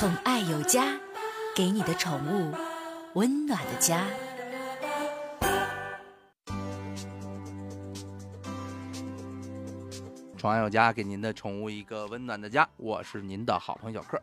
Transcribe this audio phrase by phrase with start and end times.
[0.00, 0.98] 宠爱有家，
[1.54, 2.54] 给你的宠物
[3.12, 4.06] 温暖的家。
[10.38, 12.66] 宠爱有家，给您的宠物一个温暖的家。
[12.78, 14.18] 我是您的好朋友小克。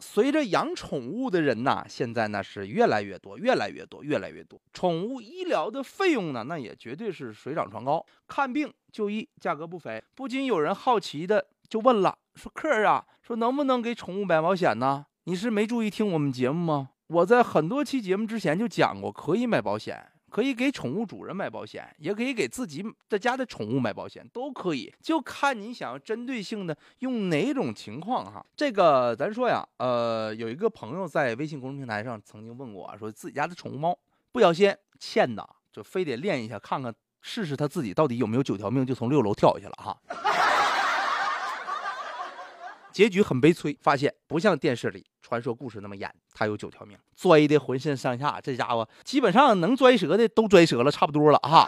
[0.00, 4.60] 随着养宠物的人呐，现在呢是越来越多，越来越多，越来越多。
[4.72, 8.04] 宠物医疗的费用呢，那也绝对是水涨船高。
[8.26, 15.06] 看病就医价格不菲，不禁有人好奇的就问了：说克儿啊，说能不能给宠物买保险呢？
[15.24, 16.90] 你是没注意听我们节目吗？
[17.06, 20.06] 我在很多期节目之前就讲过，可以买保险。
[20.30, 28.44] 可以给宠物主人买保险，也可以给自己在家的宠物买保险，都可以，就看你想要针对性的用哪种情况哈。
[28.56, 33.96] 这个咱说呀，呃，有一个朋友在微信公众平台上曾经问过，说自己家的宠物猫
[34.32, 36.92] 不小心欠的，就非得练一下，看看
[37.22, 39.96] 试试他自己到底有没有九条命，就从六楼跳下去了哈。
[42.94, 51.66] 结局很悲催，发现不像电视里传说故事那么演，他有九条命，摔的浑身上下，这家伙基本上能摔折的都摔折了，差不多了哈。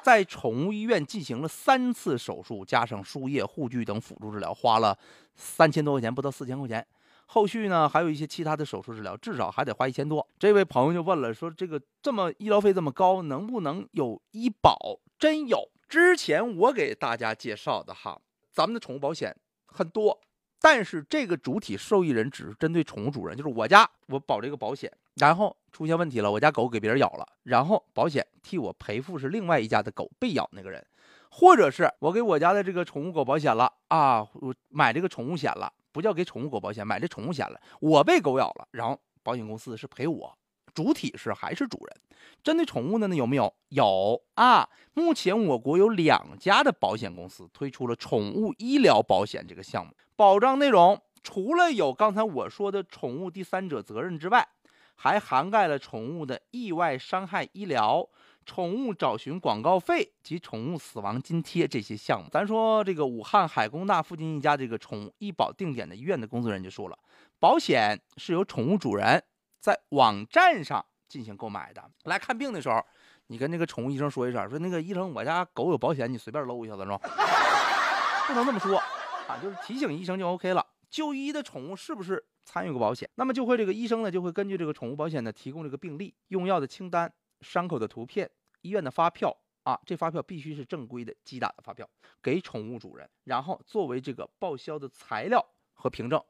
[0.00, 4.96] 在宠物医院进行了三次手术，加上输液、护具等辅助治疗，花了
[5.34, 6.86] 三千多块钱，不到四千块钱。
[7.26, 10.24] 后续呢，还有一些其他的手术治疗，至少还得花一千多。
[10.38, 14.78] 这位朋友就问了，说这个这么医疗费这么高，能不能有医保？
[15.18, 18.20] 真有，之前我给大家介绍的哈。
[18.58, 19.32] 咱们的宠物保险
[19.68, 20.20] 很多，
[20.60, 30.84] 但是这个主体受益人只是针对宠物主人，就是我家我保这个保险，然后出现问题了，我家狗给别人咬了，然后保险替我赔付是另外一家的狗被咬那个人，
[31.30, 40.36] 或者是我给我家的这个宠物狗保险了啊，我买这个宠物险了，不叫给宠物狗保险，买这宠物险了，我被狗咬了，然后保险公司是赔我。
[40.78, 41.96] 主体是还是主人？
[42.44, 43.52] 针对宠物的呢有没有？
[43.70, 44.68] 有啊！
[44.94, 54.46] 目前我国有两家的保险公司推出了宠物医疗保险这个项目，保障内容除了有刚才我说的宠物第三者责任之外，
[54.94, 58.08] 还涵盖了宠物的意外伤害医疗、
[58.46, 62.28] 宠物找寻广告费及宠物死亡津贴这些项目。
[62.30, 66.96] 咱说这个武汉海工大附近一家这个宠物医保定点的医院的工作人员就说了，
[67.40, 69.20] 保险是由宠物主人。
[69.60, 72.84] 在网站上进行购买的，来看病的时候，
[73.26, 76.98] 你跟那个宠物医生说一声，说那个医生，我家狗有保险，你随便搂一下子，是吧？
[78.28, 78.78] 不能这么说
[79.26, 80.66] 啊，就是提醒医生就 OK 了。
[80.90, 83.08] 就医的宠物是不是参与过保险？
[83.16, 88.30] 那么就会这个医生呢，就会根据这个宠物保险呢，提供这个病历、用药的清单、伤口的图片、
[88.62, 91.86] 医院的发票啊，这发票必须是正规的机打的发票，
[92.22, 96.22] 给宠物主人，然后作为这个报销的材料和凭证。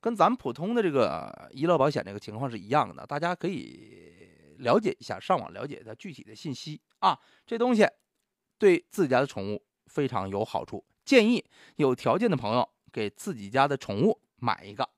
[0.00, 7.18] 跟咱们普通的这个医疗保险这个情况是一样的，大家可以了解一下，上网了解它具体的信息啊。
[7.46, 7.86] 这东西
[8.58, 11.44] 对自己家的宠物非常有好处，建议
[11.76, 14.88] 有条件的朋友给自己家的宠物买一个。